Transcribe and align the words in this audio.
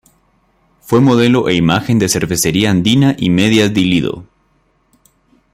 Fue 0.79 0.99
modelo 0.99 1.47
e 1.47 1.53
imagen 1.53 1.99
de 1.99 2.09
Cervecería 2.09 2.71
Andina 2.71 3.15
y 3.19 3.29
Medias 3.29 3.71
Di 3.71 3.85
Lido. 3.85 4.25